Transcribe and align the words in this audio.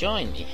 join 0.00 0.32
me 0.32 0.46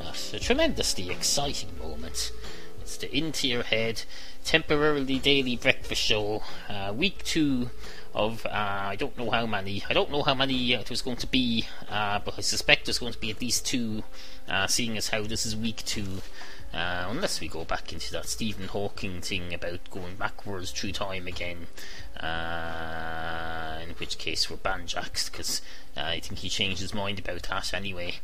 at 0.00 0.32
a 0.32 0.40
tremendously 0.40 1.10
exciting 1.10 1.68
moment. 1.78 2.32
It's 2.80 2.96
the 2.96 3.14
Into 3.14 3.46
Your 3.46 3.62
Head 3.62 4.04
temporarily 4.46 5.18
daily 5.18 5.56
breakfast 5.56 6.00
show, 6.00 6.42
uh, 6.70 6.90
week 6.96 7.22
two 7.22 7.68
of 8.14 8.46
uh, 8.46 8.48
I 8.52 8.96
don't 8.96 9.18
know 9.18 9.30
how 9.30 9.44
many. 9.44 9.84
I 9.90 9.92
don't 9.92 10.10
know 10.10 10.22
how 10.22 10.32
many 10.32 10.72
it 10.72 10.88
was 10.88 11.02
going 11.02 11.18
to 11.18 11.26
be, 11.26 11.66
uh, 11.90 12.20
but 12.24 12.38
I 12.38 12.40
suspect 12.40 12.86
there's 12.86 12.98
going 12.98 13.12
to 13.12 13.18
be 13.18 13.30
at 13.30 13.42
least 13.42 13.66
two, 13.66 14.04
uh, 14.48 14.66
seeing 14.68 14.96
as 14.96 15.08
how 15.08 15.24
this 15.24 15.44
is 15.44 15.54
week 15.54 15.84
two. 15.84 16.22
Uh, 16.72 17.06
unless 17.10 17.42
we 17.42 17.46
go 17.46 17.64
back 17.64 17.92
into 17.92 18.10
that 18.10 18.26
Stephen 18.26 18.68
Hawking 18.68 19.20
thing 19.20 19.52
about 19.52 19.90
going 19.90 20.16
backwards 20.16 20.70
through 20.70 20.92
time 20.92 21.26
again, 21.26 21.66
uh, 22.24 23.78
in 23.82 23.90
which 23.96 24.18
case 24.18 24.50
we're 24.50 24.56
banjaxed 24.56 25.30
because 25.30 25.60
uh, 25.96 26.00
I 26.00 26.20
think 26.20 26.40
he 26.40 26.48
changed 26.48 26.80
his 26.80 26.94
mind 26.94 27.18
about 27.18 27.42
that 27.44 27.72
anyway. 27.72 28.14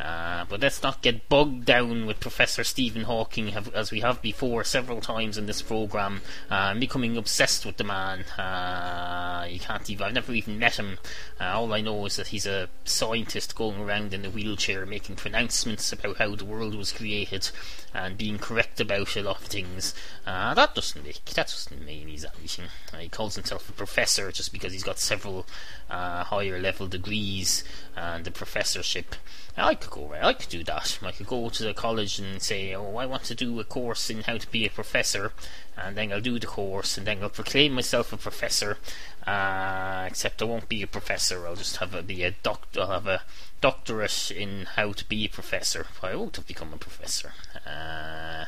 Uh, 0.00 0.44
but 0.48 0.60
let's 0.60 0.82
not 0.82 1.02
get 1.02 1.28
bogged 1.28 1.66
down 1.66 2.06
with 2.06 2.18
Professor 2.20 2.64
Stephen 2.64 3.02
Hawking 3.02 3.48
have, 3.48 3.72
as 3.74 3.90
we 3.90 4.00
have 4.00 4.22
before 4.22 4.64
several 4.64 5.00
times 5.00 5.36
in 5.36 5.46
this 5.46 5.62
program. 5.62 6.22
Uh, 6.50 6.54
I'm 6.54 6.80
becoming 6.80 7.16
obsessed 7.16 7.66
with 7.66 7.76
the 7.76 7.84
man. 7.84 8.20
Uh, 8.38 9.46
you 9.48 9.60
can't 9.60 9.88
even, 9.90 10.06
I've 10.06 10.14
never 10.14 10.32
even 10.32 10.58
met 10.58 10.78
him. 10.78 10.98
All 11.38 11.72
I 11.72 11.82
know 11.82 12.06
is 12.06 12.16
that 12.16 12.28
he's 12.28 12.46
a 12.46 12.68
scientist 12.84 13.54
going 13.54 13.80
around 13.80 14.14
in 14.14 14.24
a 14.24 14.30
wheelchair 14.30 14.86
making 14.86 15.16
pronouncements 15.16 15.92
about 15.92 16.16
how 16.16 16.34
the 16.34 16.44
world 16.44 16.74
was 16.74 16.92
created 16.92 17.50
and 17.92 18.16
being 18.16 18.38
correct 18.38 18.80
about 18.80 19.16
a 19.16 19.22
lot 19.22 19.40
of 19.40 19.46
things. 19.46 19.94
That 20.24 20.74
doesn't 20.74 21.04
make 21.04 21.24
that 21.24 21.48
doesn't 21.48 21.84
mean 21.84 22.08
he's 22.08 22.24
anything. 22.24 22.66
he 22.98 23.08
calls 23.08 23.34
himself 23.34 23.49
a 23.56 23.72
professor 23.72 24.30
just 24.32 24.52
because 24.52 24.72
he's 24.72 24.82
got 24.82 24.98
several 24.98 25.46
higher 25.88 26.60
level 26.60 26.86
degrees 26.86 27.64
and 27.96 28.26
a 28.26 28.30
professorship. 28.30 29.16
I 29.56 29.74
could 29.74 29.90
go 29.90 30.14
I 30.14 30.32
could 30.32 30.48
do 30.48 30.64
that. 30.64 30.98
I 31.02 31.12
could 31.12 31.26
go 31.26 31.48
to 31.50 31.62
the 31.62 31.74
college 31.74 32.18
and 32.18 32.40
say, 32.40 32.74
"Oh, 32.74 32.96
I 32.96 33.06
want 33.06 33.24
to 33.24 33.34
do 33.34 33.60
a 33.60 33.64
course 33.64 34.08
in 34.08 34.22
how 34.22 34.38
to 34.38 34.50
be 34.50 34.64
a 34.64 34.70
professor," 34.70 35.32
and 35.76 35.96
then 35.96 36.12
I'll 36.12 36.20
do 36.20 36.38
the 36.38 36.46
course, 36.46 36.96
and 36.96 37.06
then 37.06 37.22
I'll 37.22 37.28
proclaim 37.28 37.72
myself 37.72 38.12
a 38.12 38.16
professor. 38.16 38.78
Uh, 39.26 40.04
except 40.06 40.40
I 40.40 40.46
won't 40.46 40.68
be 40.68 40.82
a 40.82 40.86
professor. 40.86 41.46
I'll 41.46 41.56
just 41.56 41.76
have 41.76 41.94
a 41.94 42.02
be 42.02 42.22
a 42.22 42.30
doctor. 42.30 42.80
I'll 42.80 42.86
have 42.92 43.06
a 43.06 43.22
doctorate 43.60 44.30
in 44.30 44.66
how 44.76 44.92
to 44.92 45.04
be 45.04 45.24
a 45.26 45.28
professor. 45.28 45.86
I 46.02 46.14
won't 46.14 46.36
have 46.36 46.46
become 46.46 46.72
a 46.72 46.78
professor. 46.78 47.32
Uh, 47.66 48.46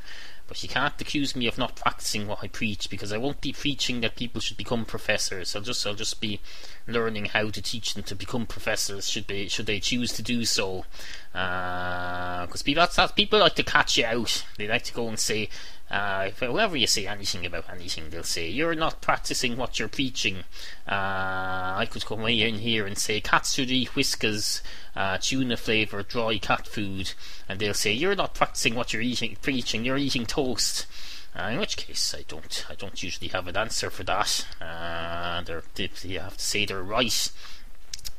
but 0.53 0.63
you 0.63 0.69
can't 0.69 1.01
accuse 1.01 1.35
me 1.35 1.47
of 1.47 1.57
not 1.57 1.77
practicing 1.77 2.27
what 2.27 2.41
I 2.43 2.47
preach 2.47 2.91
because 2.91 3.11
I 3.11 3.17
won't 3.17 3.41
be 3.41 3.55
preaching 3.55 4.03
that 4.03 4.17
people 4.17 4.39
should 4.39 4.59
become 4.59 4.85
professors. 4.85 5.57
I'll 5.57 5.63
just 5.63 5.87
I'll 5.87 5.95
just 5.95 6.21
be 6.21 6.43
learning 6.87 7.25
how 7.25 7.49
to 7.49 7.63
teach 7.63 7.95
them 7.95 8.03
to 8.03 8.15
become 8.15 8.45
professors 8.45 9.09
should 9.09 9.29
they 9.29 9.49
should 9.49 9.65
they 9.65 9.81
choose 9.81 10.13
to 10.13 10.23
do 10.23 10.45
so. 10.45 10.85
Because 11.33 12.61
uh, 12.61 12.65
people 12.67 12.83
that's, 12.83 12.97
that's, 12.97 13.13
people 13.13 13.39
like 13.39 13.55
to 13.55 13.63
catch 13.63 13.97
you 13.97 14.05
out. 14.05 14.45
They 14.59 14.69
like 14.69 14.83
to 14.83 14.93
go 14.93 15.09
and 15.09 15.19
say, 15.19 15.49
uh, 15.93 16.25
if 16.29 16.39
whoever 16.39 16.75
you 16.75 16.87
say 16.87 17.07
anything 17.07 17.45
about 17.45 17.69
anything, 17.71 18.09
they'll 18.09 18.23
say 18.23 18.49
you're 18.49 18.75
not 18.75 19.03
practicing 19.03 19.59
what 19.59 19.79
you're 19.79 19.89
preaching. 19.89 20.39
Uh, 20.89 21.77
I 21.77 21.87
could 21.91 22.07
come 22.07 22.27
in 22.27 22.55
here 22.55 22.87
and 22.87 22.97
say 22.97 23.21
katsuri 23.21 23.87
Whiskas, 23.89 24.63
uh, 24.97 25.19
tuna 25.19 25.59
flavour 25.59 26.03
dry 26.03 26.39
cat 26.39 26.67
food, 26.67 27.13
and 27.47 27.61
they'll 27.61 27.75
say 27.75 27.93
you're 27.93 28.15
not 28.15 28.35
practicing 28.35 28.75
what 28.75 28.95
you're 28.95 29.03
eating, 29.03 29.37
preaching. 29.43 29.85
You're 29.85 29.99
eating 29.99 30.25
toast. 30.25 30.87
Uh, 31.39 31.51
in 31.53 31.59
which 31.59 31.77
case, 31.77 32.15
I 32.19 32.25
don't, 32.27 32.67
I 32.71 32.75
don't 32.75 33.03
usually 33.03 33.29
have 33.29 33.47
an 33.47 33.57
answer 33.57 33.91
for 33.91 34.05
that. 34.05 34.47
Uh, 34.61 35.43
they 35.75 35.91
you 36.03 36.21
have 36.21 36.39
to 36.39 36.45
say 36.45 36.65
they're 36.65 36.83
right 36.83 37.31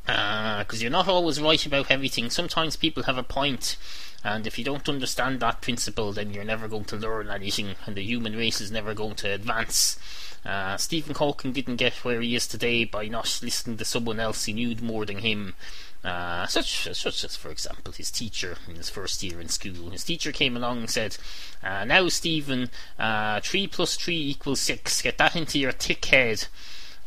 because 0.06 0.80
uh, 0.80 0.82
you're 0.82 0.90
not 0.90 1.08
always 1.08 1.40
right 1.40 1.64
about 1.64 1.90
everything. 1.90 2.30
Sometimes 2.30 2.76
people 2.76 3.04
have 3.04 3.16
a 3.18 3.22
point, 3.22 3.76
and 4.24 4.46
if 4.46 4.58
you 4.58 4.64
don't 4.64 4.88
understand 4.88 5.40
that 5.40 5.60
principle, 5.60 6.12
then 6.12 6.32
you're 6.32 6.44
never 6.44 6.66
going 6.66 6.86
to 6.86 6.96
learn 6.96 7.28
anything, 7.28 7.74
and 7.84 7.94
the 7.94 8.02
human 8.02 8.34
race 8.34 8.60
is 8.60 8.70
never 8.70 8.94
going 8.94 9.14
to 9.16 9.30
advance. 9.30 9.98
Uh, 10.44 10.76
Stephen 10.76 11.14
Hawking 11.14 11.52
didn't 11.52 11.76
get 11.76 12.04
where 12.04 12.20
he 12.20 12.34
is 12.34 12.46
today 12.46 12.84
by 12.84 13.06
not 13.06 13.40
listening 13.42 13.76
to 13.76 13.84
someone 13.84 14.20
else 14.20 14.46
who 14.46 14.54
knew 14.54 14.74
more 14.76 15.04
than 15.04 15.18
him. 15.18 15.54
Uh, 16.02 16.46
such, 16.46 16.84
such 16.94 17.24
as, 17.24 17.36
for 17.36 17.50
example, 17.50 17.92
his 17.92 18.10
teacher 18.10 18.56
in 18.68 18.76
his 18.76 18.90
first 18.90 19.22
year 19.22 19.40
in 19.40 19.48
school. 19.48 19.90
His 19.90 20.04
teacher 20.04 20.32
came 20.32 20.54
along 20.54 20.80
and 20.80 20.90
said, 20.90 21.16
uh, 21.62 21.84
Now, 21.84 22.08
Stephen, 22.08 22.70
uh, 22.98 23.40
3 23.42 23.66
plus 23.68 23.96
3 23.96 24.14
equals 24.14 24.60
6. 24.60 25.00
Get 25.00 25.16
that 25.16 25.34
into 25.34 25.58
your 25.58 25.72
thick 25.72 26.04
head. 26.04 26.46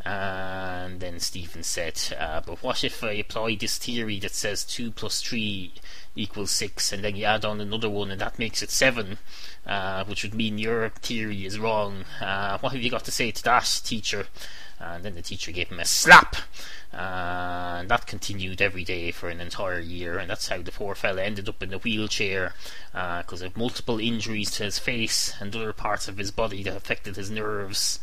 And 0.03 0.99
then 0.99 1.19
Stephen 1.19 1.61
said, 1.61 1.99
uh, 2.17 2.41
But 2.43 2.63
what 2.63 2.83
if 2.83 3.03
I 3.03 3.11
apply 3.11 3.55
this 3.55 3.77
theory 3.77 4.19
that 4.21 4.33
says 4.33 4.63
2 4.63 4.91
plus 4.91 5.21
3 5.21 5.73
equals 6.17 6.51
6, 6.51 6.91
and 6.91 7.03
then 7.03 7.15
you 7.15 7.25
add 7.25 7.45
on 7.45 7.61
another 7.61 7.89
one, 7.89 8.11
and 8.11 8.21
that 8.21 8.39
makes 8.39 8.61
it 8.61 8.71
7, 8.71 9.17
uh, 9.65 10.03
which 10.05 10.23
would 10.23 10.33
mean 10.33 10.57
your 10.57 10.89
theory 10.89 11.45
is 11.45 11.59
wrong. 11.59 12.05
Uh, 12.21 12.57
what 12.59 12.73
have 12.73 12.81
you 12.81 12.89
got 12.89 13.05
to 13.05 13.11
say 13.11 13.31
to 13.31 13.43
that, 13.43 13.81
teacher? 13.83 14.27
And 14.79 15.03
then 15.03 15.15
the 15.15 15.21
teacher 15.21 15.51
gave 15.51 15.69
him 15.69 15.79
a 15.79 15.85
slap. 15.85 16.35
Uh, 16.93 17.77
and 17.79 17.89
that 17.89 18.07
continued 18.07 18.61
every 18.61 18.83
day 18.83 19.11
for 19.11 19.29
an 19.29 19.41
entire 19.41 19.79
year, 19.79 20.17
and 20.17 20.29
that's 20.29 20.47
how 20.47 20.61
the 20.61 20.71
poor 20.71 20.95
fella 20.95 21.23
ended 21.23 21.49
up 21.49 21.61
in 21.61 21.73
a 21.73 21.79
wheelchair 21.79 22.53
because 22.91 23.41
uh, 23.41 23.47
of 23.47 23.57
multiple 23.57 23.99
injuries 23.99 24.51
to 24.51 24.63
his 24.63 24.79
face 24.79 25.33
and 25.39 25.55
other 25.55 25.73
parts 25.73 26.07
of 26.07 26.17
his 26.17 26.31
body 26.31 26.63
that 26.63 26.77
affected 26.77 27.15
his 27.15 27.29
nerves. 27.29 27.99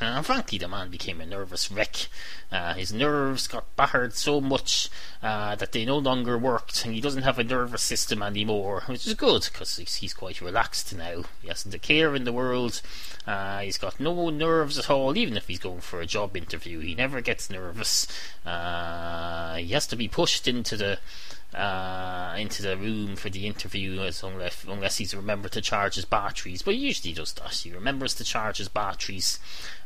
Uh, 0.00 0.22
frankly, 0.22 0.56
the 0.56 0.66
man 0.66 0.88
became 0.88 1.20
a 1.20 1.26
nervous 1.26 1.70
wreck. 1.70 2.08
Uh, 2.50 2.72
his 2.72 2.90
nerves 2.90 3.46
got 3.46 3.76
battered 3.76 4.14
so 4.14 4.40
much 4.40 4.88
uh, 5.22 5.54
that 5.56 5.72
they 5.72 5.84
no 5.84 5.98
longer 5.98 6.38
worked, 6.38 6.84
and 6.84 6.94
he 6.94 7.00
doesn't 7.02 7.22
have 7.22 7.38
a 7.38 7.44
nervous 7.44 7.82
system 7.82 8.22
anymore, 8.22 8.82
which 8.86 9.06
is 9.06 9.12
good 9.14 9.46
because 9.52 9.76
he's, 9.76 9.96
he's, 9.96 10.14
quite 10.14 10.40
relaxed 10.40 10.96
now. 10.96 11.24
He 11.42 11.48
hasn't 11.48 11.74
a 11.74 11.78
care 11.78 12.14
in 12.14 12.24
the 12.24 12.32
world. 12.32 12.80
Uh, 13.26 13.60
he's 13.60 13.78
got 13.78 14.00
no 14.00 14.30
nerves 14.30 14.78
at 14.78 14.88
all, 14.88 15.16
even 15.18 15.36
if 15.36 15.48
he's 15.48 15.58
going 15.58 15.80
for 15.80 16.00
a 16.00 16.06
job 16.06 16.34
interview. 16.34 16.80
He 16.80 16.94
never 16.94 17.20
gets 17.20 17.50
nervous. 17.50 18.06
Uh, 18.46 19.56
he 19.56 19.68
has 19.68 19.86
to 19.88 19.96
be 19.96 20.08
pushed 20.08 20.48
into 20.48 20.76
the 20.78 20.98
uh, 21.54 22.34
into 22.38 22.62
the 22.62 22.76
room 22.76 23.16
for 23.16 23.28
the 23.28 23.46
interview 23.46 23.92
unless, 23.92 24.64
unless 24.64 24.98
he's 24.98 25.14
remembered 25.14 25.52
to 25.52 25.60
charge 25.60 25.96
his 25.96 26.04
batteries. 26.04 26.62
But 26.62 26.74
he 26.74 26.80
usually 26.80 27.12
does 27.12 27.32
that. 27.34 27.52
He 27.52 27.72
remembers 27.72 28.14
to 28.14 28.24
charge 28.24 28.58
his 28.58 28.68
batteries 28.68 29.38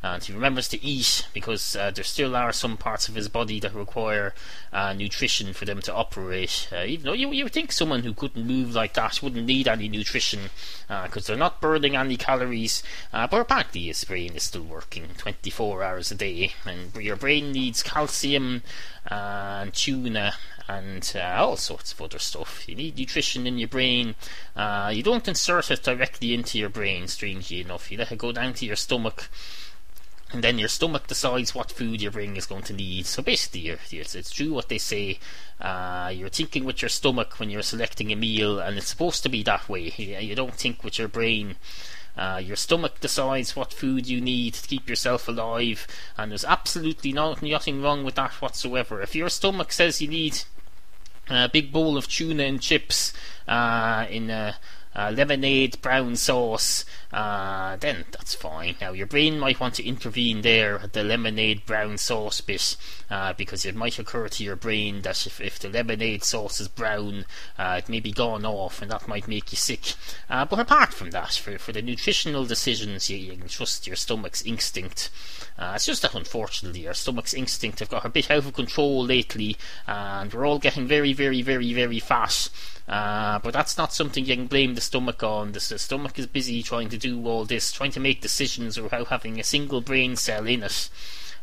and 0.03 0.22
he 0.22 0.32
remembers 0.32 0.69
to 0.69 0.84
eat 0.84 1.26
because 1.32 1.74
uh, 1.74 1.91
there 1.91 2.04
still 2.04 2.36
are 2.36 2.53
some 2.53 2.76
parts 2.76 3.08
of 3.08 3.14
his 3.14 3.28
body 3.28 3.58
that 3.60 3.74
require 3.74 4.34
uh, 4.72 4.92
nutrition 4.92 5.54
for 5.54 5.64
them 5.64 5.80
to 5.80 5.94
operate. 5.94 6.69
Uh, 6.70 6.84
even 6.84 7.06
though 7.06 7.14
you, 7.14 7.32
you 7.32 7.44
would 7.44 7.53
think 7.54 7.72
someone 7.72 8.03
who 8.03 8.12
couldn't 8.12 8.47
move 8.47 8.74
like 8.74 8.92
that 8.94 9.22
wouldn't 9.22 9.47
need 9.47 9.66
any 9.66 9.88
nutrition 9.88 10.50
because 10.86 11.24
uh, 11.24 11.28
they're 11.28 11.36
not 11.38 11.62
burning 11.62 11.97
any 11.97 12.19
calories. 12.19 12.82
Uh, 13.12 13.26
but 13.26 13.41
apparently 13.41 13.86
his 13.86 14.04
brain 14.04 14.34
is 14.34 14.42
still 14.42 14.62
working 14.62 15.08
24 15.16 15.82
hours 15.82 16.10
a 16.10 16.14
day, 16.14 16.53
and 16.66 16.94
your 16.97 17.16
brain 17.16 17.53
needs 17.53 17.82
calcium 17.82 18.62
and 19.06 19.72
tuna 19.74 20.34
and 20.69 21.12
uh, 21.14 21.34
all 21.38 21.56
sorts 21.56 21.92
of 21.92 22.00
other 22.00 22.19
stuff. 22.19 22.69
You 22.69 22.75
need 22.75 22.98
nutrition 22.98 23.47
in 23.47 23.58
your 23.58 23.69
brain. 23.69 24.14
Uh, 24.56 24.91
you 24.94 25.02
don't 25.02 25.28
insert 25.28 25.70
it 25.70 25.82
directly 25.82 26.32
into 26.34 26.58
your 26.58 26.70
brain, 26.70 27.08
strangely 27.08 27.60
enough. 27.60 27.91
You 27.91 27.98
let 27.98 28.12
it 28.12 28.19
go 28.19 28.32
down 28.32 28.54
to 28.54 28.66
your 28.66 28.76
stomach. 28.76 29.28
And 30.32 30.42
then 30.42 30.58
your 30.58 30.69
stomach 30.69 31.06
decides 31.06 31.54
what 31.54 31.70
food 31.70 32.03
your 32.03 32.10
brain 32.10 32.36
is 32.36 32.47
going 32.47 32.64
to 32.64 32.72
need. 32.72 33.06
So 33.06 33.22
basically, 33.22 33.69
it's, 33.69 34.14
it's 34.14 34.32
true 34.32 34.53
what 34.53 34.69
they 34.69 34.78
say. 34.78 35.20
Uh, 35.60 36.10
you're 36.12 36.28
thinking 36.28 36.64
with 36.64 36.82
your 36.82 36.88
stomach 36.88 37.38
when 37.38 37.50
you're 37.50 37.62
selecting 37.62 38.10
a 38.10 38.16
meal, 38.16 38.58
and 38.58 38.76
it's 38.76 38.88
supposed 38.88 39.22
to 39.22 39.28
be 39.28 39.44
that 39.44 39.69
way. 39.69 39.92
You, 39.97 40.34
don't 40.34 40.54
think 40.54 40.82
with 40.82 40.98
your 40.98 41.08
brain. 41.08 41.56
Uh, 42.16 42.41
your 42.42 42.56
stomach 42.56 43.00
decides 43.00 43.54
what 43.54 43.72
food 43.72 44.08
you 44.08 44.20
need 44.20 44.54
to 44.54 44.69
keep 44.69 44.88
yourself 44.88 45.28
alive, 45.28 45.86
and 46.16 46.30
there's 46.30 46.44
absolutely 46.44 47.12
no, 47.12 47.36
nothing 47.42 47.83
wrong 47.83 48.03
with 48.03 48.15
that 48.15 48.33
whatsoever. 48.41 49.00
If 49.00 49.15
your 49.15 49.28
stomach 49.28 49.72
says 49.72 50.00
you 50.00 50.09
need 50.09 50.42
a 51.28 51.48
big 51.48 51.72
bowl 51.72 51.97
of 51.97 52.09
tuna 52.09 52.42
and 52.42 52.60
chips 52.60 53.12
uh, 53.48 54.06
in 54.10 54.30
a 54.30 54.56
uh, 54.94 55.12
lemonade 55.14 55.80
brown 55.82 56.16
sauce, 56.16 56.84
uh, 57.12 57.76
then 57.76 58.04
that's 58.12 58.34
fine. 58.34 58.74
Now, 58.80 58.92
your 58.92 59.06
brain 59.06 59.38
might 59.38 59.60
want 59.60 59.74
to 59.74 59.86
intervene 59.86 60.42
there 60.42 60.78
at 60.78 60.92
the 60.92 61.04
lemonade 61.04 61.66
brown 61.66 61.98
sauce 61.98 62.41
bit, 62.41 62.76
uh, 63.10 63.32
because 63.34 63.64
it 63.64 63.74
might 63.74 63.98
occur 63.98 64.28
to 64.28 64.44
your 64.44 64.56
brain 64.56 65.02
that 65.02 65.26
if, 65.26 65.41
if 65.41 65.58
the 65.58 65.68
lemonade 65.68 66.24
sauce 66.24 66.60
is 66.60 66.68
brown, 66.68 67.24
uh, 67.58 67.76
it 67.78 67.88
may 67.88 68.00
be 68.00 68.12
gone 68.12 68.44
off, 68.44 68.82
and 68.82 68.91
that 68.91 69.08
might 69.08 69.28
make 69.28 69.52
you 69.52 69.56
sick. 69.56 69.94
Uh, 70.28 70.44
but 70.44 70.58
apart 70.58 70.92
from 70.92 71.10
that, 71.10 71.32
for, 71.32 71.58
for 71.58 71.72
the 71.72 71.82
nutritional 71.82 72.44
decisions, 72.44 73.10
you, 73.10 73.16
you 73.16 73.36
can 73.36 73.48
trust 73.48 73.86
your 73.86 73.96
stomach's 73.96 74.42
instinct. 74.42 75.10
Uh, 75.58 75.72
it's 75.74 75.86
just 75.86 76.02
that 76.02 76.14
unfortunately, 76.14 76.86
our 76.88 76.94
stomach's 76.94 77.34
instinct 77.34 77.78
have 77.78 77.91
got 77.91 78.04
a 78.04 78.08
bit 78.08 78.30
out 78.30 78.44
of 78.44 78.52
control 78.54 79.04
lately, 79.04 79.56
and 79.86 80.32
we're 80.32 80.46
all 80.46 80.58
getting 80.58 80.86
very, 80.86 81.12
very, 81.12 81.42
very, 81.42 81.72
very 81.72 82.00
fat. 82.00 82.48
But 82.86 83.52
that's 83.52 83.78
not 83.78 83.92
something 83.92 84.24
you 84.24 84.34
can 84.34 84.46
blame 84.46 84.74
the 84.74 84.80
stomach 84.84 85.22
on. 85.22 85.53
The, 85.53 85.66
the, 85.69 85.78
stomach 85.78 86.19
is 86.19 86.27
busy 86.27 86.63
trying 86.63 86.89
to 86.91 86.98
do 86.98 87.27
all 87.27 87.45
this, 87.45 87.72
trying 87.72 87.92
to 87.92 88.01
make 88.01 88.21
decisions 88.21 88.81
without 88.81 89.09
having 89.09 89.41
a 89.41 89.45
single 89.45 89.81
brain 89.81 90.16
cell 90.16 90.47
in 90.47 90.63
it. 90.63 90.89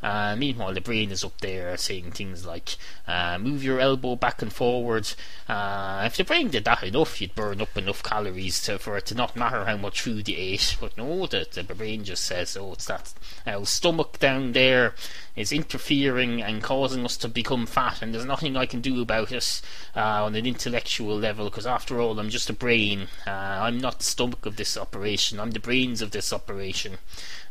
Uh, 0.01 0.35
meanwhile, 0.35 0.73
the 0.73 0.81
brain 0.81 1.11
is 1.11 1.23
up 1.23 1.39
there 1.41 1.75
saying 1.77 2.11
things 2.11 2.45
like, 2.45 2.75
uh, 3.07 3.37
move 3.37 3.63
your 3.63 3.79
elbow 3.79 4.15
back 4.15 4.41
and 4.41 4.51
forward. 4.51 5.13
Uh, 5.47 6.03
if 6.05 6.17
the 6.17 6.23
brain 6.23 6.49
did 6.49 6.65
that 6.65 6.83
enough, 6.83 7.21
you'd 7.21 7.35
burn 7.35 7.61
up 7.61 7.77
enough 7.77 8.01
calories 8.01 8.61
to, 8.61 8.79
for 8.79 8.97
it 8.97 9.05
to 9.05 9.15
not 9.15 9.35
matter 9.35 9.65
how 9.65 9.77
much 9.77 10.01
food 10.01 10.27
you 10.27 10.35
ate. 10.37 10.77
But 10.81 10.97
no, 10.97 11.27
the, 11.27 11.47
the 11.51 11.75
brain 11.75 12.03
just 12.03 12.23
says, 12.25 12.57
oh, 12.57 12.73
it's 12.73 12.85
that 12.85 13.13
our 13.45 13.65
stomach 13.65 14.17
down 14.19 14.53
there 14.53 14.95
is 15.35 15.51
interfering 15.51 16.41
and 16.41 16.63
causing 16.63 17.05
us 17.05 17.17
to 17.17 17.27
become 17.27 17.65
fat, 17.65 18.01
and 18.01 18.13
there's 18.13 18.25
nothing 18.25 18.57
I 18.57 18.65
can 18.65 18.81
do 18.81 19.01
about 19.01 19.31
it 19.31 19.61
uh, 19.95 20.25
on 20.25 20.35
an 20.35 20.45
intellectual 20.45 21.17
level, 21.17 21.45
because 21.45 21.67
after 21.67 21.99
all, 22.01 22.19
I'm 22.19 22.29
just 22.29 22.49
a 22.49 22.53
brain. 22.53 23.07
Uh, 23.25 23.29
I'm 23.29 23.77
not 23.77 23.99
the 23.99 24.03
stomach 24.03 24.45
of 24.45 24.57
this 24.57 24.77
operation, 24.77 25.39
I'm 25.39 25.51
the 25.51 25.59
brains 25.59 26.01
of 26.01 26.11
this 26.11 26.33
operation. 26.33 26.97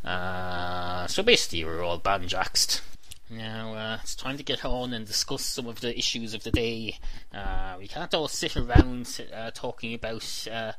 Uh, 0.04 1.06
so 1.06 1.22
basically, 1.22 1.64
we're 1.64 1.82
all 1.82 1.98
banjaxed. 2.40 2.80
Now 3.30 3.74
uh, 3.74 3.98
it's 4.02 4.16
time 4.16 4.36
to 4.38 4.42
get 4.42 4.64
on 4.64 4.92
and 4.92 5.06
discuss 5.06 5.44
some 5.44 5.66
of 5.66 5.80
the 5.80 5.96
issues 5.96 6.34
of 6.34 6.42
the 6.42 6.50
day. 6.50 6.98
Uh, 7.32 7.76
we 7.78 7.86
can't 7.86 8.12
all 8.14 8.28
sit 8.28 8.56
around 8.56 9.20
uh, 9.32 9.50
talking 9.52 9.94
about 9.94 10.48
uh, 10.50 10.72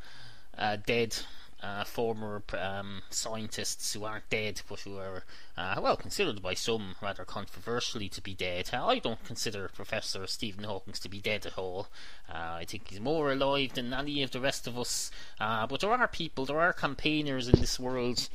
uh, 0.58 0.78
dead 0.86 1.18
uh, 1.64 1.84
former 1.84 2.42
um, 2.60 3.02
scientists 3.10 3.94
who 3.94 4.04
aren't 4.04 4.30
dead 4.30 4.62
but 4.68 4.80
who 4.80 4.98
are 4.98 5.24
uh, 5.58 5.80
well 5.82 5.96
considered 5.96 6.42
by 6.42 6.54
some 6.56 6.96
rather 7.02 7.24
controversially 7.24 8.10
to 8.10 8.22
be 8.22 8.34
dead. 8.34 8.70
Uh, 8.74 8.86
I 8.88 9.00
don't 9.00 9.24
consider 9.24 9.70
Professor 9.76 10.26
Stephen 10.26 10.64
Hawking 10.64 10.94
to 10.94 11.10
be 11.10 11.20
dead 11.20 11.46
at 11.46 11.58
all. 11.58 11.88
Uh, 12.28 12.58
I 12.60 12.66
think 12.66 12.88
he's 12.90 13.00
more 13.00 13.32
alive 13.32 13.74
than 13.74 13.94
any 13.94 14.24
of 14.24 14.32
the 14.32 14.40
rest 14.40 14.66
of 14.66 14.80
us. 14.80 15.12
Uh, 15.40 15.68
but 15.68 15.82
there 15.82 15.92
are 15.92 16.08
people, 16.08 16.46
there 16.46 16.60
are 16.60 16.74
campaigners 16.74 17.48
in 17.48 17.60
this 17.60 17.80
world 17.80 18.28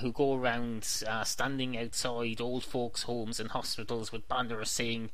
who 0.00 0.12
go 0.12 0.34
around 0.34 0.84
standing 0.84 1.76
outside 1.76 2.40
old 2.40 2.64
folks' 2.64 3.02
homes 3.02 3.40
and 3.40 3.50
hospitals 3.50 4.12
with 4.12 4.28
banners 4.28 4.70
saying, 4.70 5.10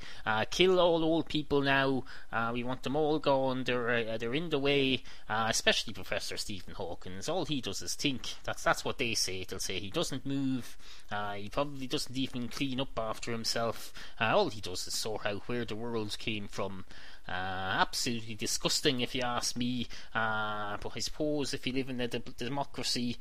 "Kill 0.50 0.78
all 0.78 1.02
old 1.02 1.28
people 1.28 1.62
now. 1.62 2.04
we 2.52 2.62
want 2.62 2.82
them 2.82 2.96
all 2.96 3.18
gone. 3.18 3.64
They're 3.64 4.18
they're 4.18 4.34
in 4.34 4.50
the 4.50 4.58
way." 4.58 5.02
especially 5.28 5.92
Professor 5.92 6.36
Stephen 6.36 6.74
Hawking 6.74 7.22
all 7.28 7.44
he 7.44 7.60
does 7.60 7.82
is 7.82 7.94
think. 7.94 8.34
That's 8.44 8.62
that's 8.62 8.84
what 8.84 8.98
they 8.98 9.14
say. 9.14 9.44
They'll 9.44 9.58
say 9.58 9.78
he 9.78 9.90
doesn't 9.90 10.26
move. 10.26 10.76
Uh, 11.10 11.34
he 11.34 11.48
probably 11.48 11.86
doesn't 11.86 12.16
even 12.16 12.48
clean 12.48 12.80
up 12.80 12.98
after 12.98 13.32
himself. 13.32 13.92
Uh, 14.20 14.36
all 14.36 14.50
he 14.50 14.60
does 14.60 14.86
is 14.86 14.94
sort 14.94 15.26
out 15.26 15.48
where 15.48 15.64
the 15.64 15.76
world 15.76 16.16
came 16.18 16.48
from. 16.48 16.84
Uh, 17.26 17.32
absolutely 17.32 18.34
disgusting, 18.34 19.00
if 19.00 19.14
you 19.14 19.22
ask 19.22 19.56
me. 19.56 19.86
Uh, 20.14 20.76
but 20.80 20.92
I 20.94 20.98
suppose 20.98 21.54
if 21.54 21.66
you 21.66 21.72
live 21.72 21.88
in 21.88 22.00
a 22.00 22.08
de- 22.08 22.18
democracy, 22.18 23.16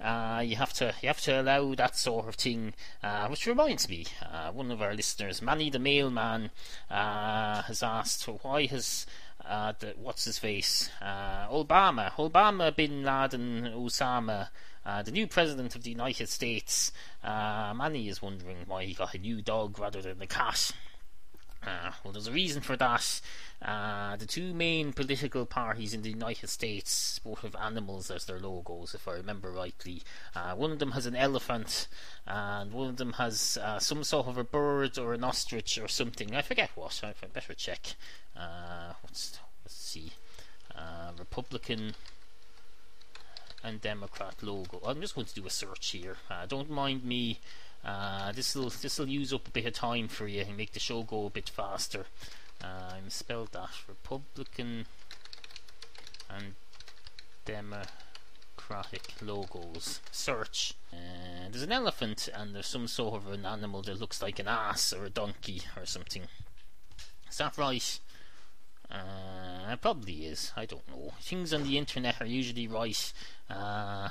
uh, 0.00 0.42
you 0.44 0.54
have 0.56 0.72
to 0.74 0.94
you 1.02 1.08
have 1.08 1.20
to 1.22 1.40
allow 1.40 1.74
that 1.74 1.96
sort 1.96 2.28
of 2.28 2.36
thing. 2.36 2.74
Uh, 3.02 3.26
which 3.28 3.46
reminds 3.46 3.88
me, 3.88 4.06
uh, 4.22 4.52
one 4.52 4.70
of 4.70 4.80
our 4.80 4.94
listeners, 4.94 5.42
Manny 5.42 5.70
the 5.70 5.80
mailman, 5.80 6.50
uh, 6.90 7.62
has 7.62 7.82
asked 7.82 8.28
why 8.42 8.66
has 8.66 9.06
uh, 9.48 9.72
what's 9.96 10.24
his 10.24 10.38
face? 10.38 10.90
Uh, 11.00 11.48
Obama, 11.48 12.12
Obama, 12.12 12.74
Bin 12.74 13.02
Laden, 13.02 13.72
Osama, 13.74 14.48
uh, 14.84 15.02
the 15.02 15.10
new 15.10 15.26
president 15.26 15.74
of 15.74 15.82
the 15.82 15.90
United 15.90 16.28
States. 16.28 16.92
Uh, 17.24 17.72
Manny 17.74 18.08
is 18.08 18.22
wondering 18.22 18.58
why 18.66 18.84
he 18.84 18.94
got 18.94 19.14
a 19.14 19.18
new 19.18 19.42
dog 19.42 19.78
rather 19.78 20.02
than 20.02 20.20
a 20.20 20.26
cat. 20.26 20.72
Uh, 21.66 21.90
well, 22.02 22.12
there's 22.12 22.28
a 22.28 22.32
reason 22.32 22.62
for 22.62 22.76
that. 22.76 23.20
Uh, 23.60 24.14
the 24.16 24.26
two 24.26 24.54
main 24.54 24.92
political 24.92 25.44
parties 25.44 25.92
in 25.92 26.02
the 26.02 26.10
United 26.10 26.48
States 26.48 27.18
both 27.18 27.40
have 27.40 27.56
animals 27.56 28.10
as 28.10 28.24
their 28.26 28.38
logos, 28.38 28.94
if 28.94 29.08
I 29.08 29.14
remember 29.14 29.50
rightly. 29.50 30.02
Uh, 30.34 30.54
one 30.54 30.70
of 30.70 30.78
them 30.78 30.92
has 30.92 31.06
an 31.06 31.16
elephant, 31.16 31.88
and 32.26 32.72
one 32.72 32.88
of 32.88 32.96
them 32.96 33.14
has 33.14 33.58
uh, 33.60 33.80
some 33.80 34.04
sort 34.04 34.28
of 34.28 34.38
a 34.38 34.44
bird 34.44 34.98
or 34.98 35.14
an 35.14 35.24
ostrich 35.24 35.78
or 35.78 35.88
something. 35.88 36.34
I 36.34 36.42
forget 36.42 36.70
what. 36.76 37.00
I 37.02 37.14
better 37.26 37.54
check. 37.54 37.94
Uh, 38.36 38.92
let's, 39.02 39.38
see. 39.66 40.12
Uh, 40.74 41.10
Republican 41.18 41.94
and 43.64 43.80
Democrat 43.80 44.36
logo. 44.42 44.80
I'm 44.86 45.00
just 45.00 45.16
going 45.16 45.26
to 45.26 45.34
do 45.34 45.46
a 45.46 45.50
search 45.50 45.88
here. 45.90 46.16
Don't 46.46 46.70
mind 46.70 47.04
me. 47.04 47.40
Uh, 47.84 48.32
this 48.32 48.54
will 48.54 48.70
this 48.70 48.98
will 48.98 49.08
use 49.08 49.32
up 49.32 49.46
a 49.48 49.50
bit 49.50 49.66
of 49.66 49.72
time 49.72 50.08
for 50.08 50.26
you 50.26 50.42
and 50.42 50.56
make 50.56 50.72
the 50.72 50.80
show 50.80 51.02
go 51.02 51.26
a 51.26 51.30
bit 51.30 51.48
faster. 51.48 52.06
Uh, 52.62 52.94
I 52.94 53.00
misspelled 53.00 53.52
that. 53.52 53.70
Republican 53.86 54.86
and 56.28 56.54
Democratic 57.44 59.14
logos. 59.22 60.00
Search. 60.10 60.74
Uh, 60.92 61.48
there's 61.50 61.62
an 61.62 61.72
elephant 61.72 62.28
and 62.34 62.54
there's 62.54 62.66
some 62.66 62.88
sort 62.88 63.14
of 63.14 63.32
an 63.32 63.46
animal 63.46 63.82
that 63.82 64.00
looks 64.00 64.20
like 64.20 64.38
an 64.38 64.48
ass 64.48 64.92
or 64.92 65.04
a 65.04 65.10
donkey 65.10 65.62
or 65.76 65.86
something. 65.86 66.22
Is 67.30 67.38
that 67.38 67.56
right? 67.56 68.00
Uh, 68.90 69.70
it 69.72 69.80
probably 69.80 70.26
is. 70.26 70.52
I 70.56 70.66
don't 70.66 70.88
know. 70.88 71.12
Things 71.20 71.52
on 71.52 71.64
the 71.64 71.78
internet 71.78 72.20
are 72.20 72.26
usually 72.26 72.66
right. 72.66 73.12
Uh, 73.48 74.08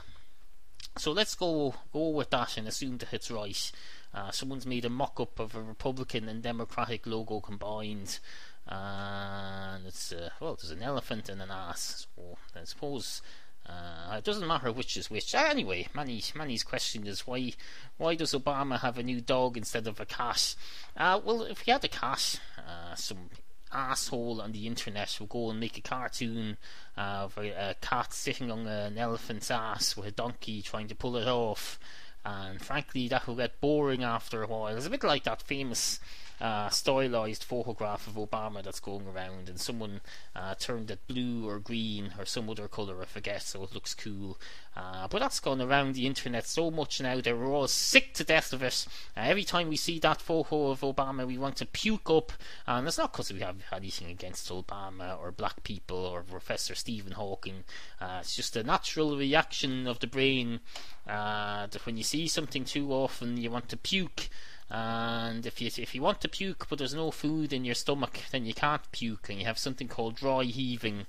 so 0.97 1.11
let's 1.11 1.35
go 1.35 1.73
go 1.91 2.09
with 2.09 2.29
that 2.31 2.57
and 2.57 2.67
assume 2.67 2.97
that 2.97 3.13
it's 3.13 3.31
right. 3.31 3.71
Uh, 4.13 4.31
someone's 4.31 4.65
made 4.65 4.85
a 4.85 4.89
mock-up 4.89 5.39
of 5.39 5.55
a 5.55 5.61
Republican 5.61 6.27
and 6.29 6.41
Democratic 6.41 7.05
logo 7.05 7.39
combined, 7.39 8.19
and 8.67 9.85
it's 9.85 10.11
uh, 10.11 10.29
well, 10.39 10.55
there's 10.55 10.71
an 10.71 10.83
elephant 10.83 11.29
and 11.29 11.41
an 11.41 11.51
ass. 11.51 12.07
So 12.15 12.37
I 12.55 12.63
suppose 12.63 13.21
uh, 13.67 14.15
it 14.17 14.23
doesn't 14.23 14.47
matter 14.47 14.71
which 14.71 14.95
is 14.97 15.09
which. 15.09 15.35
Anyway, 15.35 15.87
Manny, 15.93 16.23
Manny's 16.35 16.63
question 16.63 17.05
is 17.05 17.27
why 17.27 17.53
why 17.97 18.15
does 18.15 18.33
Obama 18.33 18.79
have 18.79 18.97
a 18.97 19.03
new 19.03 19.21
dog 19.21 19.57
instead 19.57 19.87
of 19.87 19.99
a 19.99 20.05
cat? 20.05 20.55
Uh, 20.95 21.19
well, 21.23 21.43
if 21.43 21.61
he 21.61 21.71
had 21.71 21.83
a 21.83 21.89
cat, 21.89 22.39
uh, 22.57 22.95
some 22.95 23.29
asshole 23.71 24.41
on 24.41 24.51
the 24.51 24.67
internet 24.67 25.15
will 25.19 25.27
go 25.27 25.49
and 25.49 25.59
make 25.59 25.77
a 25.77 25.81
cartoon 25.81 26.57
uh, 26.97 27.25
of 27.25 27.37
a, 27.37 27.49
a 27.51 27.75
cat 27.81 28.13
sitting 28.13 28.51
on 28.51 28.65
an 28.67 28.97
elephant's 28.97 29.51
ass 29.51 29.95
with 29.95 30.07
a 30.07 30.11
donkey 30.11 30.61
trying 30.61 30.87
to 30.87 30.95
pull 30.95 31.17
it 31.17 31.27
off 31.27 31.79
and 32.25 32.61
frankly 32.61 33.07
that 33.07 33.25
will 33.27 33.35
get 33.35 33.61
boring 33.61 34.03
after 34.03 34.43
a 34.43 34.47
while. 34.47 34.75
It's 34.75 34.85
a 34.85 34.89
bit 34.89 35.03
like 35.03 35.23
that 35.23 35.41
famous 35.41 35.99
uh, 36.39 36.69
stylized 36.69 37.43
photograph 37.43 38.07
of 38.07 38.13
Obama 38.13 38.63
that's 38.63 38.79
going 38.79 39.07
around, 39.07 39.49
and 39.49 39.59
someone 39.59 40.01
uh, 40.35 40.55
turned 40.55 40.91
it 40.91 41.07
blue 41.07 41.47
or 41.47 41.59
green 41.59 42.13
or 42.19 42.25
some 42.25 42.49
other 42.49 42.67
colour, 42.67 43.01
I 43.01 43.05
forget, 43.05 43.41
so 43.41 43.63
it 43.63 43.73
looks 43.73 43.95
cool. 43.95 44.37
Uh, 44.75 45.07
but 45.07 45.19
that's 45.19 45.39
gone 45.39 45.61
around 45.61 45.95
the 45.95 46.05
internet 46.05 46.45
so 46.45 46.69
much 46.69 47.01
now 47.01 47.19
that 47.19 47.37
we're 47.37 47.51
all 47.51 47.67
sick 47.67 48.13
to 48.13 48.23
death 48.23 48.53
of 48.53 48.61
it. 48.61 48.85
Uh, 49.15 49.21
every 49.21 49.43
time 49.43 49.69
we 49.69 49.75
see 49.75 49.97
that 49.99 50.21
photo 50.21 50.69
of 50.69 50.81
Obama, 50.81 51.25
we 51.25 51.37
want 51.37 51.55
to 51.55 51.65
puke 51.65 52.09
up, 52.09 52.31
and 52.67 52.87
it's 52.87 52.97
not 52.97 53.11
because 53.11 53.33
we 53.33 53.39
have 53.39 53.57
anything 53.71 54.09
against 54.09 54.49
Obama 54.49 55.17
or 55.19 55.31
black 55.31 55.63
people 55.63 55.97
or 55.97 56.21
Professor 56.21 56.75
Stephen 56.75 57.13
Hawking. 57.13 57.63
Uh, 57.99 58.19
it's 58.21 58.35
just 58.35 58.55
a 58.55 58.63
natural 58.63 59.17
reaction 59.17 59.87
of 59.87 59.99
the 59.99 60.07
brain 60.07 60.59
uh, 61.07 61.65
that 61.67 61.85
when 61.85 61.97
you 61.97 62.03
see 62.03 62.27
something 62.27 62.63
too 62.63 62.91
often, 62.91 63.37
you 63.37 63.49
want 63.49 63.69
to 63.69 63.77
puke. 63.77 64.29
And 64.69 65.45
if 65.45 65.61
you 65.61 65.69
if 65.77 65.95
you 65.95 66.01
want 66.01 66.19
to 66.21 66.27
puke 66.27 66.67
but 66.69 66.77
there's 66.77 66.93
no 66.93 67.09
food 67.09 67.53
in 67.53 67.63
your 67.63 67.75
stomach, 67.75 68.19
then 68.31 68.45
you 68.45 68.53
can't 68.53 68.91
puke, 68.91 69.29
and 69.29 69.39
you 69.39 69.45
have 69.45 69.57
something 69.57 69.87
called 69.87 70.15
dry 70.15 70.43
heaving. 70.43 71.05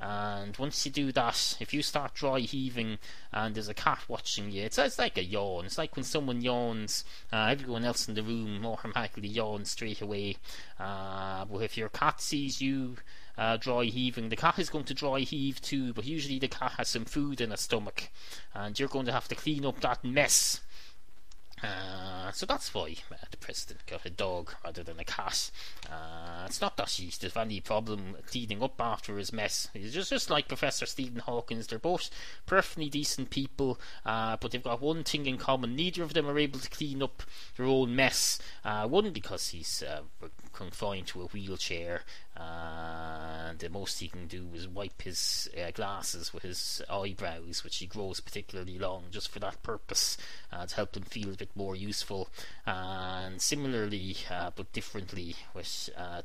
And 0.00 0.56
once 0.56 0.84
you 0.84 0.90
do 0.90 1.12
that, 1.12 1.56
if 1.60 1.72
you 1.72 1.82
start 1.82 2.14
dry 2.14 2.40
heaving 2.40 2.98
and 3.32 3.54
there's 3.54 3.68
a 3.68 3.74
cat 3.74 4.00
watching 4.08 4.50
you, 4.50 4.62
it's, 4.62 4.76
it's 4.76 4.98
like 4.98 5.16
a 5.16 5.22
yawn. 5.22 5.66
It's 5.66 5.78
like 5.78 5.94
when 5.94 6.04
someone 6.04 6.40
yawns, 6.40 7.04
uh, 7.32 7.46
everyone 7.50 7.84
else 7.84 8.08
in 8.08 8.14
the 8.14 8.22
room 8.22 8.66
automatically 8.66 9.28
yawns 9.28 9.70
straight 9.70 10.00
away. 10.00 10.38
Uh, 10.80 11.44
but 11.44 11.58
if 11.58 11.76
your 11.76 11.88
cat 11.88 12.20
sees 12.20 12.60
you 12.60 12.96
uh, 13.38 13.58
dry 13.58 13.84
heaving, 13.84 14.28
the 14.28 14.36
cat 14.36 14.58
is 14.58 14.70
going 14.70 14.86
to 14.86 14.94
dry 14.94 15.20
heave 15.20 15.60
too. 15.60 15.92
But 15.92 16.04
usually 16.04 16.40
the 16.40 16.48
cat 16.48 16.72
has 16.78 16.88
some 16.88 17.04
food 17.04 17.40
in 17.40 17.52
its 17.52 17.62
stomach, 17.62 18.08
and 18.54 18.76
you're 18.80 18.88
going 18.88 19.06
to 19.06 19.12
have 19.12 19.28
to 19.28 19.36
clean 19.36 19.64
up 19.64 19.80
that 19.82 20.02
mess 20.02 20.62
uh, 21.62 22.30
so 22.32 22.46
that's 22.46 22.74
why 22.74 22.96
uh, 23.10 23.16
the 23.30 23.36
president 23.36 23.86
got 23.86 24.04
a 24.04 24.10
dog 24.10 24.52
rather 24.64 24.82
than 24.82 24.98
a 24.98 25.04
cat. 25.04 25.50
Uh, 25.88 26.44
it's 26.46 26.60
not 26.60 26.76
that 26.76 26.90
he's 26.90 27.18
there's 27.18 27.36
any 27.36 27.60
problem 27.60 28.16
cleaning 28.26 28.62
up 28.62 28.80
after 28.80 29.16
his 29.16 29.32
mess. 29.32 29.68
He's 29.72 29.94
just, 29.94 30.10
just 30.10 30.30
like 30.30 30.48
Professor 30.48 30.86
Stephen 30.86 31.20
Hawkins. 31.20 31.66
They're 31.66 31.78
both 31.78 32.10
perfectly 32.46 32.88
decent 32.88 33.30
people, 33.30 33.78
uh, 34.04 34.36
but 34.40 34.50
they've 34.50 34.62
got 34.62 34.82
one 34.82 35.04
thing 35.04 35.26
in 35.26 35.38
common. 35.38 35.76
Neither 35.76 36.02
of 36.02 36.14
them 36.14 36.28
are 36.28 36.38
able 36.38 36.58
to 36.58 36.70
clean 36.70 37.02
up 37.02 37.22
their 37.56 37.66
own 37.66 37.94
mess. 37.94 38.40
Uh, 38.64 38.88
one 38.88 39.10
because 39.12 39.48
he's 39.48 39.84
confined 40.52 41.06
to 41.08 41.22
a 41.22 41.26
wheelchair, 41.26 42.02
the 43.62 43.68
most 43.68 44.00
he 44.00 44.08
can 44.08 44.26
do 44.26 44.48
is 44.54 44.66
wipe 44.66 45.02
his 45.02 45.48
glasses 45.74 46.34
with 46.34 46.42
his 46.42 46.82
eyebrows, 46.90 47.62
which 47.62 47.76
he 47.76 47.86
grows 47.86 48.20
particularly 48.20 48.78
long 48.78 49.04
just 49.10 49.30
for 49.30 49.38
that 49.38 49.62
purpose, 49.62 50.18
to 50.50 50.74
help 50.74 50.96
him 50.96 51.04
feel 51.04 51.30
a 51.30 51.36
bit 51.36 51.50
more 51.54 51.76
useful. 51.76 52.28
and 52.66 53.40
similarly, 53.40 54.16
uh, 54.30 54.50
but 54.54 54.72
differently, 54.72 55.36
with 55.54 55.88
uh, 55.96 56.22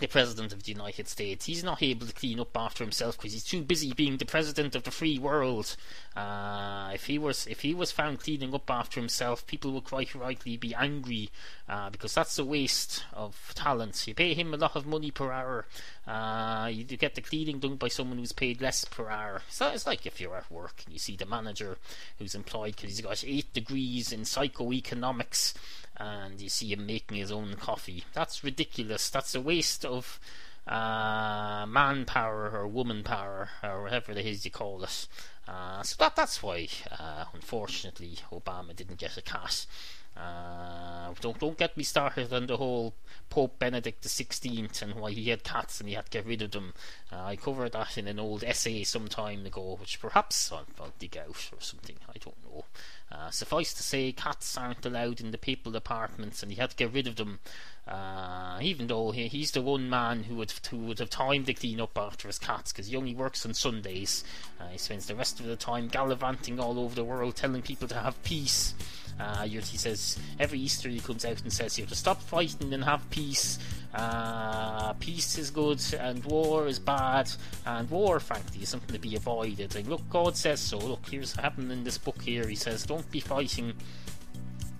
the 0.00 0.06
president 0.08 0.52
of 0.52 0.62
the 0.62 0.72
United 0.72 1.06
States. 1.06 1.46
He's 1.46 1.62
not 1.62 1.82
able 1.82 2.06
to 2.06 2.12
clean 2.12 2.40
up 2.40 2.56
after 2.56 2.82
himself 2.82 3.16
because 3.16 3.34
he's 3.34 3.44
too 3.44 3.62
busy 3.62 3.92
being 3.92 4.16
the 4.16 4.24
president 4.24 4.74
of 4.74 4.84
the 4.84 4.90
free 4.90 5.18
world. 5.18 5.76
Uh, 6.16 6.90
if 6.94 7.06
he 7.06 7.18
was 7.18 7.46
if 7.46 7.60
he 7.60 7.74
was 7.74 7.92
found 7.92 8.20
cleaning 8.20 8.54
up 8.54 8.70
after 8.70 8.98
himself, 8.98 9.46
people 9.46 9.72
would 9.72 9.84
quite 9.84 10.14
rightly 10.14 10.56
be 10.56 10.74
angry 10.74 11.30
uh, 11.68 11.90
because 11.90 12.14
that's 12.14 12.38
a 12.38 12.44
waste 12.44 13.04
of 13.12 13.52
talent. 13.54 14.06
You 14.06 14.14
pay 14.14 14.34
him 14.34 14.54
a 14.54 14.56
lot 14.56 14.76
of 14.76 14.86
money 14.86 15.10
per 15.10 15.30
hour. 15.30 15.66
Uh, 16.06 16.68
you 16.72 16.84
get 16.84 17.14
the 17.14 17.20
cleaning 17.20 17.58
done 17.58 17.76
by 17.76 17.88
someone 17.88 18.18
who's 18.18 18.32
paid 18.32 18.60
less 18.60 18.84
per 18.84 19.08
hour. 19.08 19.42
So 19.50 19.68
it's 19.68 19.86
like 19.86 20.06
if 20.06 20.20
you're 20.20 20.36
at 20.36 20.50
work 20.50 20.82
and 20.84 20.92
you 20.92 20.98
see 20.98 21.16
the 21.16 21.26
manager 21.26 21.78
who's 22.18 22.34
employed 22.34 22.76
because 22.76 22.90
he's 22.90 23.00
got 23.00 23.22
eight 23.24 23.52
degrees 23.52 24.10
in 24.10 24.20
psychoeconomics 24.20 25.54
and 25.96 26.40
you 26.40 26.48
see 26.48 26.72
him 26.72 26.86
making 26.86 27.18
his 27.18 27.32
own 27.32 27.54
coffee. 27.54 28.04
That's 28.12 28.44
ridiculous. 28.44 29.10
That's 29.10 29.34
a 29.34 29.40
waste 29.40 29.84
of 29.84 30.18
uh, 30.66 31.66
manpower 31.68 32.50
or 32.50 32.66
woman 32.66 33.02
power 33.02 33.50
or 33.62 33.82
whatever 33.82 34.12
it 34.12 34.18
is 34.18 34.44
you 34.44 34.50
call 34.50 34.82
it. 34.84 35.06
Uh, 35.46 35.82
so 35.82 35.96
that 35.98 36.14
that's 36.14 36.42
why, 36.42 36.68
uh, 36.98 37.24
unfortunately, 37.34 38.16
Obama 38.32 38.74
didn't 38.74 38.98
get 38.98 39.16
a 39.16 39.22
cat. 39.22 39.66
Uh, 40.14 41.14
don't 41.20 41.38
don't 41.38 41.56
get 41.56 41.74
me 41.74 41.82
started 41.82 42.30
on 42.34 42.46
the 42.46 42.58
whole 42.58 42.92
Pope 43.30 43.58
Benedict 43.58 44.04
XVI 44.04 44.82
and 44.82 44.94
why 44.96 45.10
he 45.10 45.30
had 45.30 45.42
cats 45.42 45.80
and 45.80 45.88
he 45.88 45.94
had 45.94 46.04
to 46.04 46.10
get 46.10 46.26
rid 46.26 46.42
of 46.42 46.50
them. 46.50 46.74
Uh, 47.10 47.24
I 47.24 47.36
covered 47.36 47.72
that 47.72 47.96
in 47.96 48.06
an 48.06 48.18
old 48.18 48.44
essay 48.44 48.84
some 48.84 49.08
time 49.08 49.46
ago, 49.46 49.78
which 49.80 49.98
perhaps 50.00 50.52
I'll, 50.52 50.66
I'll 50.78 50.92
dig 50.98 51.16
out 51.16 51.50
or 51.52 51.60
something. 51.60 51.96
I 52.06 52.18
don't 52.18 52.36
know. 52.44 52.64
Uh, 53.10 53.30
suffice 53.30 53.72
to 53.74 53.82
say, 53.82 54.12
cats 54.12 54.56
aren't 54.56 54.84
allowed 54.84 55.20
in 55.20 55.30
the 55.30 55.38
papal 55.38 55.76
apartments, 55.76 56.42
and 56.42 56.52
he 56.52 56.58
had 56.58 56.70
to 56.70 56.76
get 56.76 56.92
rid 56.92 57.06
of 57.06 57.16
them. 57.16 57.40
Uh, 57.86 58.58
even 58.62 58.86
though 58.86 59.10
he, 59.10 59.28
he's 59.28 59.50
the 59.50 59.60
one 59.60 59.90
man 59.90 60.22
who 60.24 60.36
would 60.36 60.52
who 60.70 60.78
would 60.78 60.98
have 60.98 61.10
time 61.10 61.44
to 61.44 61.52
clean 61.52 61.80
up 61.80 61.96
after 61.98 62.28
his 62.28 62.38
cats, 62.38 62.72
because 62.72 62.86
he 62.86 62.96
only 62.96 63.14
works 63.14 63.44
on 63.44 63.54
Sundays. 63.54 64.24
Uh, 64.60 64.68
he 64.68 64.78
spends 64.78 65.06
the 65.06 65.14
rest 65.14 65.31
of 65.40 65.46
the 65.46 65.56
time 65.56 65.88
gallivanting 65.88 66.60
all 66.60 66.78
over 66.78 66.94
the 66.94 67.04
world, 67.04 67.36
telling 67.36 67.62
people 67.62 67.88
to 67.88 67.94
have 67.94 68.20
peace. 68.22 68.74
Uh, 69.20 69.42
he 69.42 69.76
says 69.76 70.18
every 70.40 70.58
Easter 70.58 70.88
he 70.88 70.98
comes 70.98 71.24
out 71.24 71.40
and 71.42 71.52
says 71.52 71.78
you 71.78 71.84
have 71.84 71.90
to 71.90 71.96
stop 71.96 72.20
fighting 72.22 72.72
and 72.72 72.82
have 72.84 73.08
peace. 73.10 73.58
Uh, 73.94 74.94
peace 74.94 75.36
is 75.36 75.50
good 75.50 75.80
and 76.00 76.24
war 76.24 76.66
is 76.66 76.78
bad, 76.78 77.30
and 77.66 77.90
war, 77.90 78.18
frankly, 78.18 78.62
is 78.62 78.70
something 78.70 78.94
to 78.94 78.98
be 78.98 79.14
avoided. 79.16 79.86
Look, 79.86 80.08
God 80.08 80.36
says 80.36 80.60
so. 80.60 80.78
Look, 80.78 81.06
here's 81.10 81.34
happened 81.34 81.70
in 81.70 81.84
this 81.84 81.98
book 81.98 82.20
here. 82.22 82.48
He 82.48 82.56
says, 82.56 82.84
don't 82.86 83.08
be 83.10 83.20
fighting. 83.20 83.74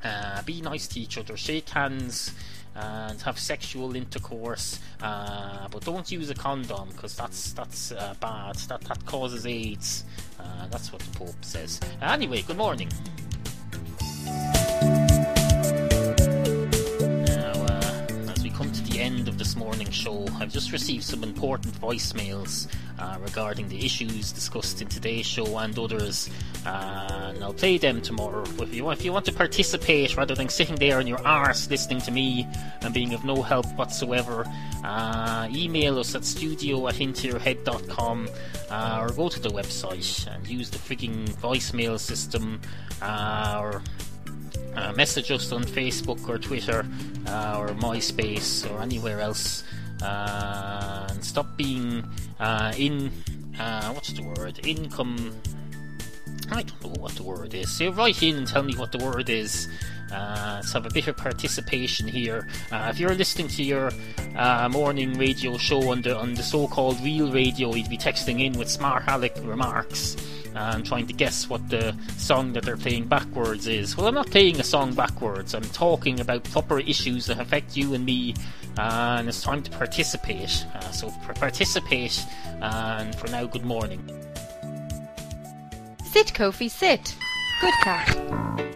Uh, 0.02 0.42
be 0.42 0.61
nice 0.62 0.88
to 0.88 1.00
each 1.00 1.18
other. 1.18 1.37
Shake 1.37 1.68
hands 1.68 2.35
and 2.75 3.21
have 3.21 3.38
sexual 3.38 3.94
intercourse, 3.94 4.80
uh, 5.02 5.68
but 5.68 5.85
don't 5.85 6.11
use 6.11 6.30
a 6.30 6.35
condom 6.35 6.88
because 6.88 7.14
that's 7.14 7.52
that's 7.52 7.92
uh, 7.92 8.14
bad. 8.18 8.56
That 8.56 8.80
that 8.82 9.04
causes 9.06 9.47
AIDS. 9.47 10.04
Uh, 10.42 10.66
that's 10.70 10.92
what 10.92 11.02
the 11.02 11.18
Pope 11.18 11.44
says. 11.44 11.80
anyway, 12.00 12.42
good 12.42 12.56
morning. 12.56 12.88
This 19.42 19.56
morning's 19.56 19.92
show, 19.92 20.25
I've 20.38 20.52
just 20.52 20.70
received 20.70 21.02
some 21.02 21.25
important 21.25 21.75
voicemails 21.80 22.72
uh, 22.96 23.18
regarding 23.25 23.68
the 23.68 23.84
issues 23.84 24.30
discussed 24.30 24.80
in 24.80 24.87
today's 24.87 25.26
show 25.26 25.58
and 25.58 25.76
others, 25.76 26.30
uh, 26.64 27.30
and 27.34 27.42
I'll 27.42 27.52
play 27.52 27.76
them 27.76 28.00
tomorrow. 28.00 28.44
If 28.61 28.72
you, 28.72 28.84
want, 28.84 29.00
if 29.00 29.04
you 29.04 29.12
want 29.12 29.25
to 29.25 29.32
participate 29.32 30.16
rather 30.16 30.37
than 30.37 30.49
sitting 30.49 30.76
there 30.76 30.99
on 30.99 31.08
your 31.08 31.20
arse 31.26 31.68
listening 31.68 32.00
to 32.02 32.12
me 32.12 32.46
and 32.82 32.94
being 32.94 33.14
of 33.14 33.25
no 33.25 33.42
help 33.42 33.66
whatsoever, 33.75 34.46
uh, 34.84 35.49
email 35.50 35.99
us 35.99 36.14
at 36.14 36.25
studio 36.25 36.87
at 36.87 36.94
intoyourhead.com 36.94 38.28
uh, 38.70 38.99
or 39.02 39.12
go 39.12 39.28
to 39.28 39.40
the 39.40 39.50
website 39.50 40.32
and 40.32 40.46
use 40.46 40.70
the 40.70 40.78
frigging 40.78 41.28
voicemail 41.40 41.99
system 41.99 42.61
uh, 43.00 43.58
or 43.61 43.82
uh, 44.75 44.92
message 44.92 45.30
us 45.30 45.52
on 45.52 45.64
Facebook 45.64 46.28
or 46.28 46.38
Twitter 46.38 46.87
uh, 47.26 47.56
or 47.59 47.68
MySpace 47.68 48.71
or 48.71 48.82
anywhere 48.82 49.21
else. 49.21 49.64
Uh, 50.02 51.06
and 51.11 51.25
stop 51.25 51.56
being 51.56 52.04
uh, 52.40 52.73
in 52.76 53.11
uh, 53.59 53.92
what's 53.92 54.12
the 54.12 54.23
word? 54.23 54.66
Income. 54.66 55.37
I 56.50 56.62
don't 56.62 56.82
know 56.85 57.00
what 57.00 57.12
the 57.12 57.23
word 57.23 57.54
is. 57.54 57.71
So 57.71 57.92
write 57.92 58.23
in 58.23 58.37
and 58.37 58.47
tell 58.47 58.62
me 58.62 58.75
what 58.75 58.92
the 58.92 58.99
word 58.99 59.30
is. 59.30 59.68
Uh, 60.12 60.56
let's 60.56 60.73
have 60.73 60.85
a 60.85 60.90
bit 60.90 61.06
of 61.06 61.16
participation 61.16 62.06
here. 62.06 62.49
Uh, 62.71 62.88
if 62.90 62.99
you're 62.99 63.14
listening 63.14 63.49
to 63.49 63.62
your 63.62 63.90
uh, 64.37 64.68
morning 64.68 65.14
radio 65.14 65.56
show 65.56 65.90
on 65.90 66.02
the 66.02 66.16
on 66.16 66.35
the 66.35 66.42
so-called 66.42 67.00
real 67.02 67.32
radio, 67.32 67.75
you'd 67.75 67.88
be 67.88 67.97
texting 67.97 68.44
in 68.44 68.52
with 68.59 68.68
smart 68.68 69.04
aleck 69.06 69.37
remarks 69.42 70.16
and 70.56 70.85
trying 70.85 71.06
to 71.06 71.12
guess 71.12 71.49
what 71.49 71.68
the 71.68 71.94
song 72.16 72.52
that 72.52 72.64
they're 72.64 72.76
playing 72.76 73.06
backwards 73.06 73.66
is. 73.66 73.97
Well, 73.97 74.06
I'm 74.06 74.14
not 74.14 74.30
playing 74.30 74.61
a 74.61 74.64
song 74.64 74.94
backwards. 74.94 75.54
I'm 75.54 75.62
talking 75.62 76.21
about 76.21 76.44
proper 76.44 76.80
issues 76.80 77.26
that 77.26 77.40
affect 77.40 77.76
you 77.76 77.94
and 77.94 78.04
me, 78.04 78.35
and 78.78 79.28
it's 79.28 79.42
time 79.42 79.62
to 79.62 79.71
participate. 79.71 80.64
Uh, 80.75 80.80
so 80.90 81.11
participate, 81.35 82.25
and 82.61 83.14
for 83.14 83.28
now, 83.28 83.44
good 83.44 83.64
morning. 83.64 84.02
Sit, 86.04 86.28
Kofi, 86.35 86.71
sit. 86.71 87.16
Good 87.61 87.75
cat. 87.82 88.72